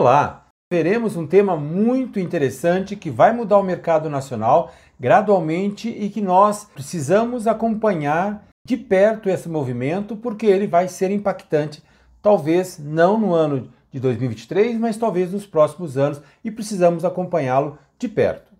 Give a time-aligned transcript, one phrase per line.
[0.00, 0.46] Olá!
[0.72, 6.64] Veremos um tema muito interessante que vai mudar o mercado nacional gradualmente e que nós
[6.64, 11.82] precisamos acompanhar de perto esse movimento porque ele vai ser impactante,
[12.22, 18.08] talvez não no ano de 2023, mas talvez nos próximos anos e precisamos acompanhá-lo de
[18.08, 18.50] perto.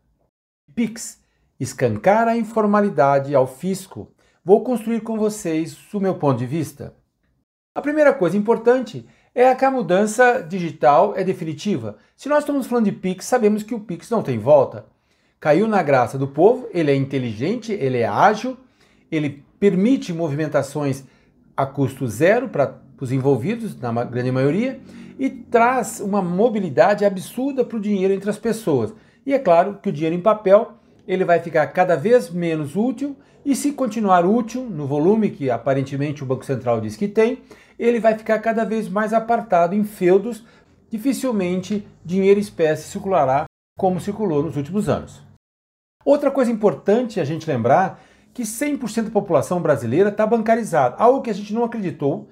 [0.75, 1.23] Pix
[1.59, 4.13] escancar a informalidade ao fisco.
[4.45, 6.95] Vou construir com vocês o meu ponto de vista.
[7.75, 11.97] A primeira coisa importante é que a mudança digital é definitiva.
[12.17, 14.87] Se nós estamos falando de Pix, sabemos que o Pix não tem volta.
[15.39, 18.57] Caiu na graça do povo, ele é inteligente, ele é ágil,
[19.11, 21.05] ele permite movimentações
[21.57, 24.81] a custo zero para os envolvidos, na grande maioria,
[25.19, 28.93] e traz uma mobilidade absurda para o dinheiro entre as pessoas.
[29.25, 30.73] E é claro que o dinheiro em papel
[31.11, 36.23] ele vai ficar cada vez menos útil e se continuar útil no volume que aparentemente
[36.23, 37.43] o Banco Central diz que tem,
[37.77, 40.45] ele vai ficar cada vez mais apartado em feudos,
[40.89, 45.21] dificilmente dinheiro espécie circulará como circulou nos últimos anos.
[46.05, 48.01] Outra coisa importante a gente lembrar
[48.33, 52.29] que 100% da população brasileira está bancarizada, algo que a gente não acreditou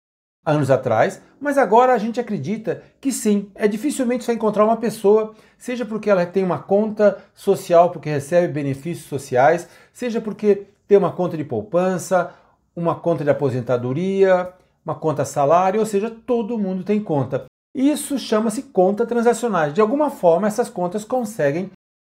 [0.49, 5.35] anos atrás, mas agora a gente acredita que sim, é dificilmente você encontrar uma pessoa,
[5.59, 11.13] seja porque ela tem uma conta social porque recebe benefícios sociais, seja porque tem uma
[11.13, 12.33] conta de poupança,
[12.75, 14.53] uma conta de aposentadoria,
[14.85, 17.45] uma conta salário, ou seja, todo mundo tem conta.
[17.75, 19.75] Isso chama-se conta transacionais.
[19.75, 21.71] De alguma forma, essas contas conseguem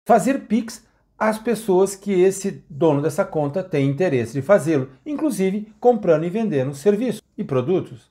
[0.08, 0.86] fazer PIX
[1.20, 6.74] às pessoas que esse dono dessa conta tem interesse de fazê-lo, inclusive comprando e vendendo
[6.74, 8.11] serviços e produtos.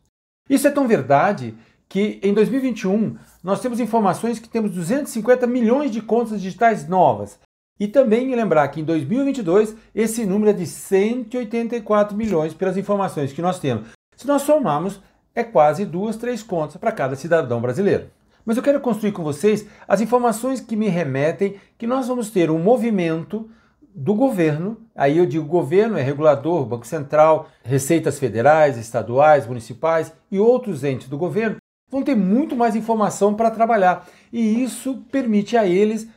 [0.51, 1.55] Isso é tão verdade
[1.89, 7.39] que em 2021 nós temos informações que temos 250 milhões de contas digitais novas.
[7.79, 13.41] E também lembrar que em 2022 esse número é de 184 milhões pelas informações que
[13.41, 13.91] nós temos.
[14.17, 15.01] Se nós somarmos,
[15.34, 18.09] é quase duas, três contas para cada cidadão brasileiro.
[18.45, 22.50] Mas eu quero construir com vocês as informações que me remetem que nós vamos ter
[22.50, 23.49] um movimento
[23.95, 30.39] do governo, aí eu digo governo, é regulador, Banco Central, receitas federais, estaduais, municipais e
[30.39, 31.56] outros entes do governo,
[31.91, 34.09] vão ter muito mais informação para trabalhar.
[34.33, 36.09] E isso permite a eles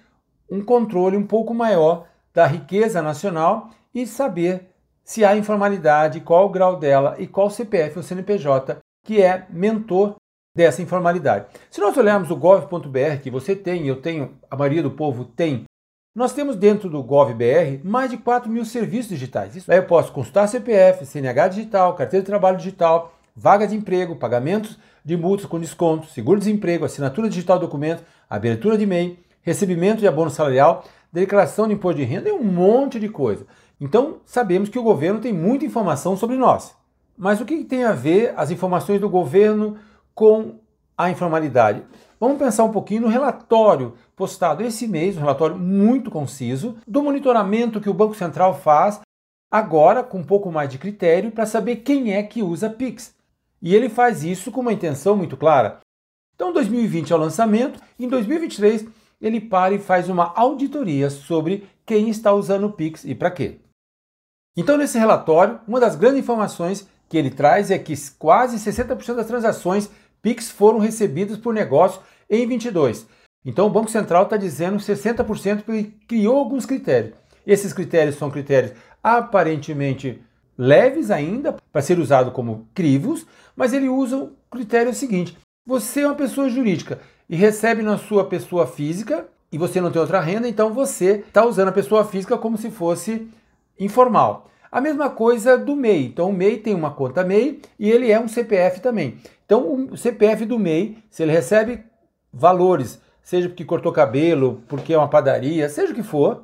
[0.50, 4.70] um controle um pouco maior da riqueza nacional e saber
[5.04, 10.16] se há informalidade, qual o grau dela e qual CPF ou CNPJ que é mentor
[10.56, 11.48] dessa informalidade.
[11.70, 15.66] Se nós olharmos o gov.br, que você tem, eu tenho, a maioria do povo tem,
[16.16, 19.56] nós temos dentro do gov.br mais de 4 mil serviços digitais.
[19.56, 24.16] Isso aí eu posso consultar CPF, CNH digital, carteira de trabalho digital, vaga de emprego,
[24.16, 30.08] pagamentos de multas com desconto, seguro-desemprego, assinatura digital de documento, abertura de e-mail, recebimento de
[30.08, 33.46] abono salarial, declaração de imposto de renda e um monte de coisa.
[33.82, 36.76] Então, sabemos que o governo tem muita informação sobre nós.
[37.18, 39.78] Mas o que tem a ver as informações do governo
[40.14, 40.60] com
[40.96, 41.84] a informalidade?
[42.24, 47.82] Vamos pensar um pouquinho no relatório postado esse mês, um relatório muito conciso, do monitoramento
[47.82, 49.02] que o Banco Central faz,
[49.52, 53.14] agora com um pouco mais de critério, para saber quem é que usa Pix.
[53.62, 55.82] E ele faz isso com uma intenção muito clara.
[56.34, 58.88] Então, 2020 é o lançamento, em 2023
[59.20, 63.60] ele para e faz uma auditoria sobre quem está usando o Pix e para quê.
[64.56, 69.28] Então, nesse relatório, uma das grandes informações que ele traz é que quase 60% das
[69.28, 69.90] transações
[70.24, 72.02] PIX foram recebidas por negócio
[72.36, 73.06] em 22.
[73.46, 77.14] Então, o Banco Central está dizendo 60% porque criou alguns critérios.
[77.46, 78.74] Esses critérios são critérios
[79.04, 80.22] aparentemente
[80.58, 86.08] leves ainda, para ser usado como crivos, mas ele usa o critério seguinte: você é
[86.08, 87.00] uma pessoa jurídica
[87.30, 91.46] e recebe na sua pessoa física e você não tem outra renda, então você está
[91.46, 93.28] usando a pessoa física como se fosse
[93.80, 94.50] informal.
[94.72, 96.08] A mesma coisa do MEI.
[96.08, 99.20] Então o MEI tem uma conta MEI e ele é um CPF também.
[99.46, 101.84] Então o CPF do MEI, se ele recebe
[102.34, 106.44] valores, seja porque cortou cabelo, porque é uma padaria, seja o que for,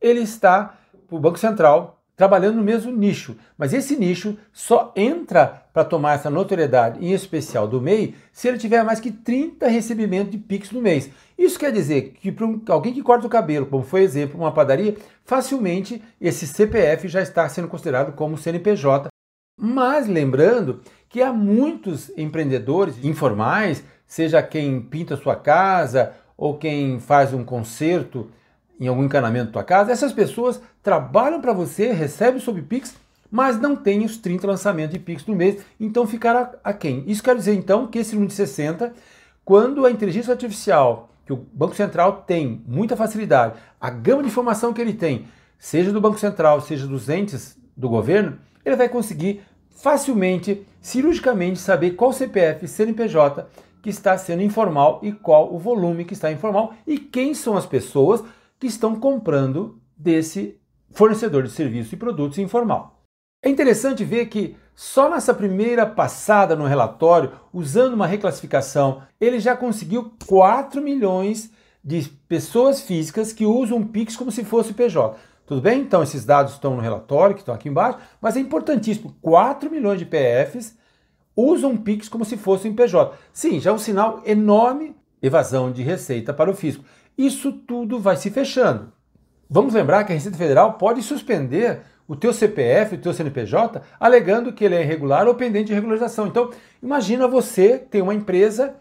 [0.00, 0.78] ele está
[1.10, 3.36] o Banco Central trabalhando no mesmo nicho.
[3.58, 8.56] Mas esse nicho só entra para tomar essa notoriedade, em especial do MEI, se ele
[8.56, 11.10] tiver mais que 30 recebimentos de Pix no mês.
[11.38, 14.52] Isso quer dizer que para um, alguém que corta o cabelo, como foi exemplo, uma
[14.52, 19.08] padaria, facilmente esse CPF já está sendo considerado como CNPJ.
[19.58, 27.32] Mas lembrando que há muitos empreendedores informais, seja quem pinta sua casa ou quem faz
[27.32, 28.30] um concerto
[28.78, 32.94] em algum encanamento da tua casa, essas pessoas trabalham para você, recebem sob Pix,
[33.30, 37.02] mas não têm os 30 lançamentos de Pix no mês, então ficará a quem?
[37.06, 38.92] Isso quer dizer então que esse número de 60,
[39.44, 44.72] quando a inteligência artificial, que o Banco Central tem muita facilidade, a gama de informação
[44.72, 45.26] que ele tem,
[45.58, 51.92] seja do Banco Central, seja dos entes do governo, ele vai conseguir facilmente, cirurgicamente, saber
[51.92, 53.46] qual CPF, CNPJ
[53.86, 57.64] que está sendo informal e qual o volume que está informal e quem são as
[57.64, 58.20] pessoas
[58.58, 60.58] que estão comprando desse
[60.90, 63.00] fornecedor de serviços e produtos informal.
[63.44, 69.56] É interessante ver que só nessa primeira passada no relatório, usando uma reclassificação, ele já
[69.56, 71.52] conseguiu 4 milhões
[71.84, 75.16] de pessoas físicas que usam o Pix como se fosse PJ.
[75.46, 75.82] Tudo bem?
[75.82, 80.00] Então esses dados estão no relatório, que estão aqui embaixo, mas é importantíssimo, 4 milhões
[80.00, 80.76] de PFs
[81.36, 83.12] usam Pix como se fosse um PJ.
[83.32, 86.84] Sim, já é um sinal enorme evasão de receita para o fisco.
[87.16, 88.92] Isso tudo vai se fechando.
[89.48, 94.52] Vamos lembrar que a Receita Federal pode suspender o teu CPF, o teu CNPJ, alegando
[94.52, 96.26] que ele é irregular ou pendente de regularização.
[96.26, 96.50] Então,
[96.82, 98.74] imagina você ter uma empresa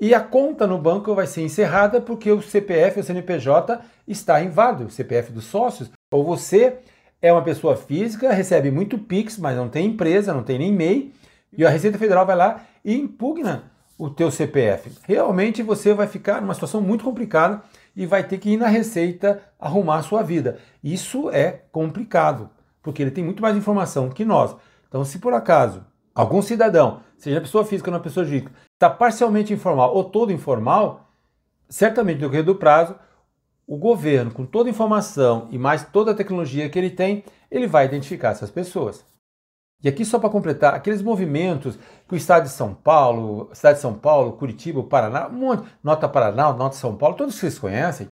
[0.00, 4.86] e a conta no banco vai ser encerrada porque o CPF ou CNPJ está inválido,
[4.86, 6.78] o CPF dos sócios, ou você
[7.20, 11.12] é uma pessoa física, recebe muito Pix, mas não tem empresa, não tem nem MEI,
[11.56, 14.92] e a Receita Federal vai lá e impugna o teu CPF.
[15.02, 17.62] Realmente você vai ficar numa situação muito complicada
[17.96, 20.58] e vai ter que ir na Receita arrumar a sua vida.
[20.82, 22.48] Isso é complicado,
[22.80, 24.54] porque ele tem muito mais informação que nós.
[24.86, 25.84] Então, se por acaso
[26.14, 31.10] algum cidadão, seja pessoa física ou não pessoa jurídica, está parcialmente informal ou todo informal,
[31.68, 32.94] certamente no decorrer do prazo,
[33.66, 37.66] o governo, com toda a informação e mais toda a tecnologia que ele tem, ele
[37.66, 39.04] vai identificar essas pessoas.
[39.82, 41.78] E aqui só para completar, aqueles movimentos
[42.08, 46.08] que o Estado de São Paulo, Estado de São Paulo, Curitiba, Paraná, um monte, Nota
[46.08, 48.08] Paraná, Nota São Paulo, todos vocês conhecem,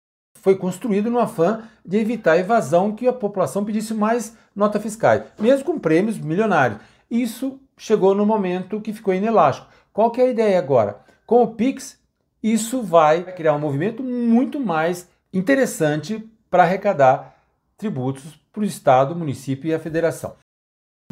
[0.44, 5.24] foi construído no afã de evitar a evasão que a população pedisse mais nota fiscais,
[5.40, 6.82] mesmo com prêmios milionários.
[7.10, 9.70] Isso chegou no momento que ficou inelástico.
[9.94, 11.00] Qual que é a ideia agora?
[11.26, 11.98] Com o Pix,
[12.42, 17.38] isso vai criar um movimento muito mais interessante para arrecadar
[17.78, 20.36] tributos para o Estado, município e a federação.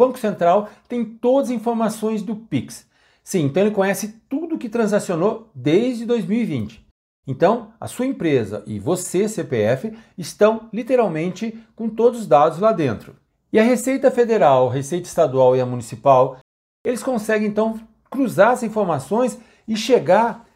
[0.02, 2.88] Banco Central tem todas as informações do Pix.
[3.24, 6.84] Sim, então ele conhece tudo que transacionou desde 2020.
[7.28, 13.16] Então, a sua empresa e você, CPF, estão literalmente com todos os dados lá dentro.
[13.54, 16.40] E a Receita Federal, Receita Estadual e a Municipal,
[16.84, 19.38] eles conseguem então cruzar as informações
[19.68, 20.48] e chegar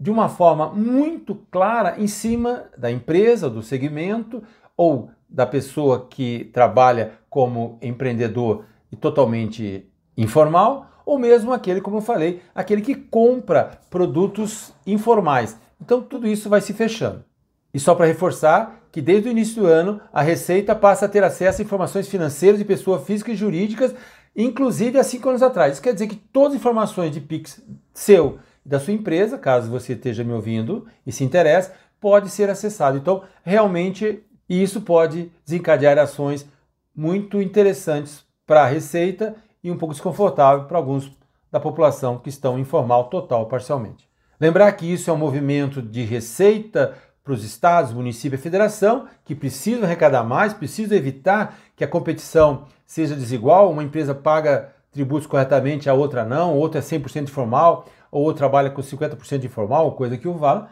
[0.00, 4.42] de uma forma muito clara em cima da empresa, do segmento
[4.74, 9.86] ou da pessoa que trabalha como empreendedor e totalmente
[10.16, 15.56] informal, ou mesmo aquele, como eu falei, aquele que compra produtos informais.
[15.80, 17.24] Então tudo isso vai se fechando.
[17.72, 21.22] E só para reforçar que desde o início do ano a Receita passa a ter
[21.22, 23.94] acesso a informações financeiras de pessoas físicas e jurídicas,
[24.34, 25.74] inclusive há cinco anos atrás.
[25.74, 27.62] Isso quer dizer que todas as informações de Pix
[27.92, 32.98] seu da sua empresa, caso você esteja me ouvindo e se interesse, pode ser acessado.
[32.98, 36.44] Então, realmente, isso pode desencadear ações
[36.94, 41.10] muito interessantes para a Receita e um pouco desconfortável para alguns
[41.50, 44.08] da população que estão informal total ou parcialmente.
[44.38, 46.94] Lembrar que isso é um movimento de receita
[47.24, 52.66] para os estados, município e federação, que precisam arrecadar mais, precisam evitar que a competição
[52.86, 58.32] seja desigual, uma empresa paga tributos corretamente, a outra não, outra é 100% informal, ou
[58.32, 60.66] trabalha com 50% informal, coisa que o vale.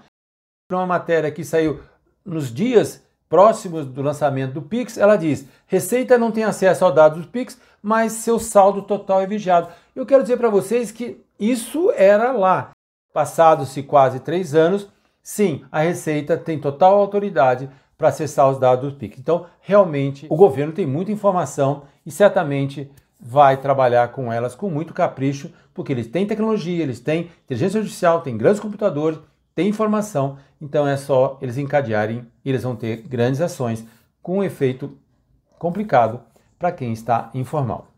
[0.71, 1.81] Uma matéria que saiu
[2.25, 7.23] nos dias próximos do lançamento do Pix, ela diz: Receita não tem acesso aos dados
[7.23, 9.69] do Pix, mas seu saldo total é vigiado.
[9.95, 12.71] Eu quero dizer para vocês que isso era lá.
[13.13, 14.89] Passados-se quase três anos,
[15.23, 19.19] sim, a Receita tem total autoridade para acessar os dados do Pix.
[19.19, 24.93] Então, realmente, o governo tem muita informação e certamente vai trabalhar com elas com muito
[24.93, 29.19] capricho, porque eles têm tecnologia, eles têm inteligência artificial, têm grandes computadores,
[29.55, 33.85] têm informação, então é só eles encadearem e eles vão ter grandes ações
[34.23, 34.97] com um efeito
[35.59, 36.21] complicado
[36.59, 37.89] para quem está informal.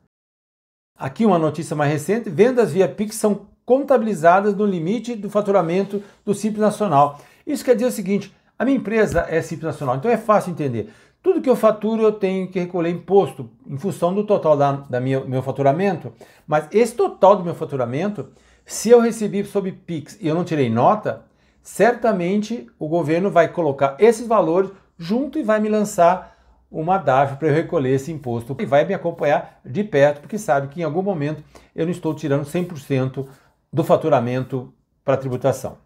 [0.99, 6.35] Aqui uma notícia mais recente: vendas via Pix são contabilizadas no limite do faturamento do
[6.35, 7.21] Simples Nacional.
[7.47, 10.91] Isso quer dizer o seguinte: a minha empresa é Simples Nacional, então é fácil entender.
[11.23, 15.01] Tudo que eu faturo eu tenho que recolher imposto em função do total da, da
[15.01, 16.13] minha, meu faturamento.
[16.47, 18.29] Mas esse total do meu faturamento,
[18.65, 21.26] se eu recebi sob Pix e eu não tirei nota,
[21.67, 26.39] certamente o governo vai colocar esses valores junto e vai me lançar
[26.71, 30.69] uma DAF para eu recolher esse imposto e vai me acompanhar de perto, porque sabe
[30.69, 31.43] que em algum momento
[31.75, 33.27] eu não estou tirando 100%
[33.73, 34.73] do faturamento
[35.05, 35.79] para tributação.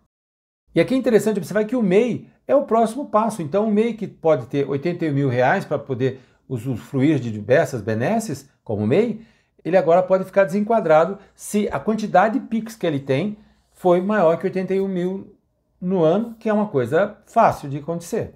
[0.75, 3.41] E aqui é interessante observar que o MEI é o próximo passo.
[3.41, 8.51] Então, o MEI que pode ter 81 mil reais para poder usufruir de diversas benesses,
[8.63, 9.23] como o MEI,
[9.65, 13.39] ele agora pode ficar desenquadrado se a quantidade de PIX que ele tem
[13.73, 15.40] foi maior que 81 mil
[15.81, 18.35] no ano, que é uma coisa fácil de acontecer.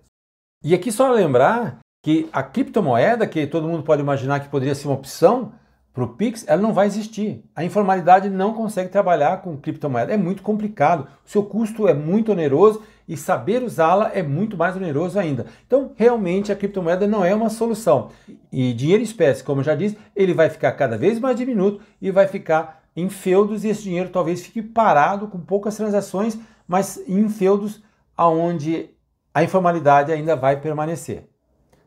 [0.63, 4.89] E aqui só lembrar que a criptomoeda, que todo mundo pode imaginar que poderia ser
[4.89, 5.53] uma opção
[5.95, 7.45] para o Pix, ela não vai existir.
[7.55, 10.13] A informalidade não consegue trabalhar com criptomoeda.
[10.13, 11.07] É muito complicado.
[11.25, 15.47] O seu custo é muito oneroso e saber usá-la é muito mais oneroso ainda.
[15.67, 18.11] Então, realmente, a criptomoeda não é uma solução.
[18.51, 22.11] E dinheiro espécie, como eu já disse, ele vai ficar cada vez mais diminuto e
[22.11, 27.29] vai ficar em feudos e esse dinheiro talvez fique parado com poucas transações, mas em
[27.29, 27.83] feudos
[28.17, 28.91] aonde
[29.33, 31.29] a informalidade ainda vai permanecer,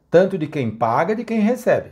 [0.10, 1.92] tanto de quem paga de quem recebe.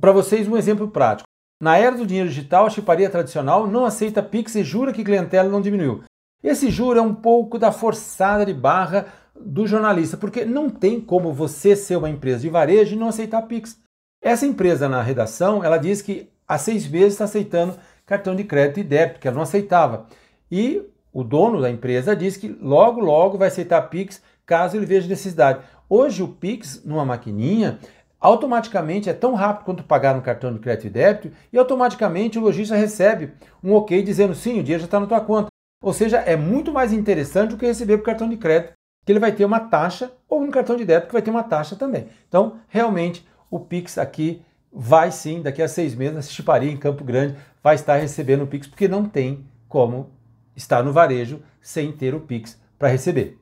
[0.00, 1.28] Para vocês um exemplo prático.
[1.60, 5.48] Na era do dinheiro digital, a chiparia tradicional não aceita Pix e jura que clientela
[5.48, 6.02] não diminuiu.
[6.42, 11.32] Esse juro é um pouco da forçada de barra do jornalista, porque não tem como
[11.32, 13.80] você ser uma empresa de varejo e não aceitar Pix.
[14.22, 18.80] Essa empresa na redação, ela diz que há seis meses está aceitando cartão de crédito
[18.80, 20.06] e débito, que ela não aceitava.
[20.50, 20.82] E
[21.12, 25.60] o dono da empresa diz que logo, logo vai aceitar Pix caso ele veja necessidade.
[25.88, 27.78] Hoje o Pix, numa maquininha,
[28.20, 32.42] automaticamente é tão rápido quanto pagar no cartão de crédito e débito e automaticamente o
[32.42, 33.32] lojista recebe
[33.62, 35.48] um ok dizendo sim, o dinheiro já está na tua conta.
[35.82, 38.72] Ou seja, é muito mais interessante do que receber por cartão de crédito,
[39.04, 41.42] que ele vai ter uma taxa, ou no cartão de débito que vai ter uma
[41.42, 42.08] taxa também.
[42.26, 44.42] Então, realmente, o Pix aqui
[44.72, 48.46] vai sim, daqui a seis meses, a Chiparia em Campo Grande vai estar recebendo o
[48.46, 50.10] Pix, porque não tem como
[50.54, 53.40] estar no varejo sem ter o Pix para receber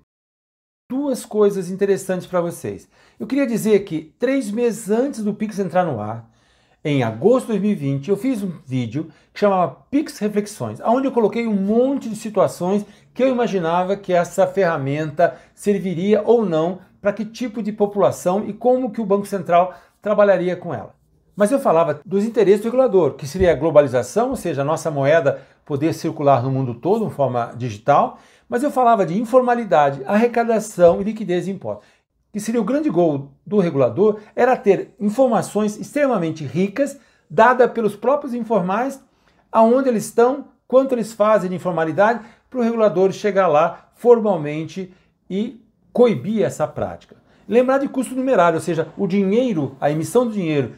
[0.92, 2.86] duas coisas interessantes para vocês.
[3.18, 6.30] Eu queria dizer que três meses antes do Pix entrar no ar,
[6.84, 11.46] em agosto de 2020, eu fiz um vídeo que chamava Pix Reflexões, onde eu coloquei
[11.46, 17.24] um monte de situações que eu imaginava que essa ferramenta serviria ou não para que
[17.24, 20.94] tipo de população e como que o Banco Central trabalharia com ela.
[21.34, 24.90] Mas eu falava dos interesses do regulador, que seria a globalização, ou seja, a nossa
[24.90, 31.00] moeda poder circular no mundo todo de forma digital, mas eu falava de informalidade, arrecadação
[31.00, 31.86] e liquidez de impostos.
[32.30, 36.98] Que seria o grande gol do regulador era ter informações extremamente ricas,
[37.30, 39.02] dadas pelos próprios informais,
[39.50, 42.20] aonde eles estão, quanto eles fazem de informalidade,
[42.50, 44.92] para o regulador chegar lá formalmente
[45.30, 45.62] e
[45.92, 47.16] coibir essa prática.
[47.48, 50.72] Lembrar de custo numerário, ou seja, o dinheiro, a emissão do dinheiro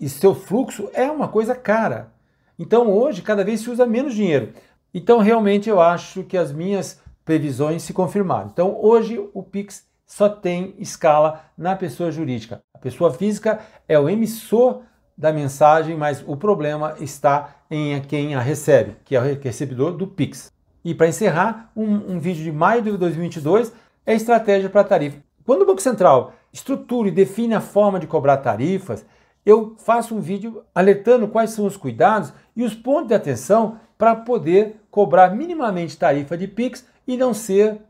[0.00, 2.12] e seu fluxo é uma coisa cara.
[2.58, 4.52] Então hoje cada vez se usa menos dinheiro.
[4.92, 8.50] Então, realmente, eu acho que as minhas previsões se confirmaram.
[8.52, 12.60] Então, hoje o Pix só tem escala na pessoa jurídica.
[12.74, 14.82] A pessoa física é o emissor
[15.16, 20.06] da mensagem, mas o problema está em quem a recebe, que é o recebedor do
[20.06, 20.50] Pix.
[20.84, 23.72] E para encerrar, um, um, vídeo de maio de 2022
[24.04, 25.18] é estratégia para tarifa.
[25.44, 29.06] Quando o Banco Central estrutura e define a forma de cobrar tarifas,
[29.44, 34.14] eu faço um vídeo alertando quais são os cuidados e os pontos de atenção para
[34.14, 37.80] poder cobrar minimamente tarifa de Pix e não ser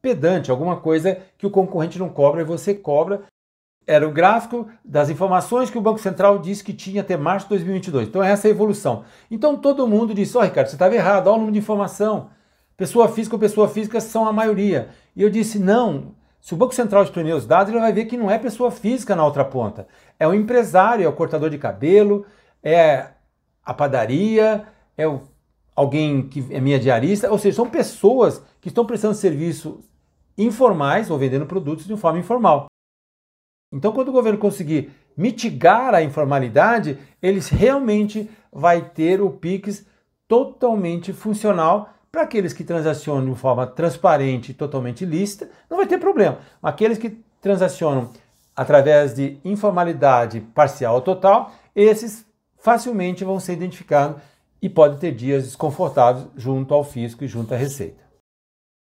[0.00, 3.22] pedante, alguma coisa que o concorrente não cobra e você cobra.
[3.86, 7.50] Era o gráfico das informações que o Banco Central disse que tinha até março de
[7.50, 8.08] 2022.
[8.08, 9.04] Então, essa é a evolução.
[9.30, 12.30] Então, todo mundo disse: Ó, oh, Ricardo, você estava errado, olha o número de informação.
[12.76, 14.88] Pessoa física ou pessoa física são a maioria.
[15.14, 16.14] E eu disse: não.
[16.44, 19.16] Se o Banco Central espremer os dados, ele vai ver que não é pessoa física
[19.16, 19.88] na outra ponta.
[20.20, 22.26] É o empresário, é o cortador de cabelo,
[22.62, 23.12] é
[23.64, 25.22] a padaria, é o
[25.74, 29.82] alguém que é minha diarista, ou seja, são pessoas que estão prestando serviços
[30.36, 32.66] informais ou vendendo produtos de forma informal.
[33.72, 39.86] Então, quando o governo conseguir mitigar a informalidade, eles realmente vai ter o Pix
[40.28, 45.98] totalmente funcional para aqueles que transacionam de forma transparente e totalmente lícita, não vai ter
[45.98, 46.38] problema.
[46.62, 48.08] Aqueles que transacionam
[48.54, 52.24] através de informalidade parcial ou total, esses
[52.56, 54.22] facilmente vão ser identificados
[54.62, 58.04] e pode ter dias desconfortáveis junto ao fisco e junto à receita.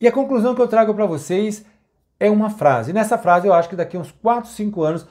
[0.01, 1.65] E a conclusão que eu trago para vocês
[2.19, 2.91] é uma frase.
[2.91, 5.07] Nessa frase eu acho que daqui a uns 4, 5 anos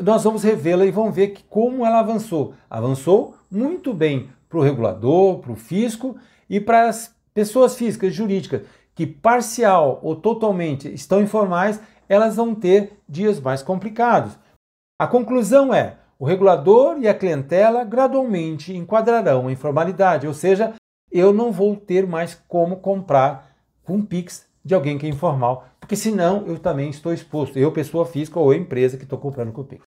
[0.00, 2.54] nós vamos revê-la e vamos ver que como ela avançou.
[2.68, 6.16] Avançou muito bem para o regulador, para o fisco
[6.50, 8.62] e para as pessoas físicas jurídicas
[8.94, 14.38] que parcial ou totalmente estão informais, elas vão ter dias mais complicados.
[14.98, 20.74] A conclusão é: o regulador e a clientela gradualmente enquadrarão a informalidade, ou seja,
[21.10, 25.96] eu não vou ter mais como comprar com Pix de alguém que é informal, porque
[25.96, 29.82] senão eu também estou exposto, eu, pessoa física ou empresa que estou comprando com Pix.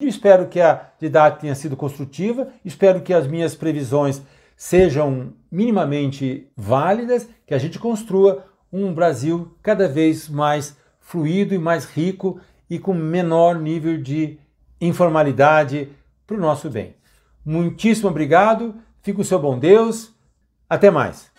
[0.00, 4.22] Eu espero que a didática tenha sido construtiva, espero que as minhas previsões
[4.60, 11.86] sejam minimamente válidas, que a gente construa um Brasil cada vez mais fluido e mais
[11.86, 12.38] rico
[12.68, 14.38] e com menor nível de
[14.78, 15.88] informalidade
[16.26, 16.94] para o nosso bem.
[17.42, 20.14] Muitíssimo obrigado, fique o seu bom Deus,
[20.68, 21.29] até mais.